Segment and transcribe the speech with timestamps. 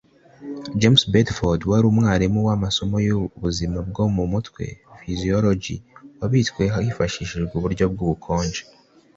[0.79, 4.63] James Bedford wari umwarimu w’amasomo y’ubuzima bwo mu mutwe
[4.95, 5.75] (psychology)
[6.19, 8.63] wabitswe hifashishijwe uburyo bw’ubukonje